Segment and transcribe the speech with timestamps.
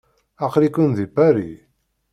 [0.45, 1.59] Aql-iken deg Paris?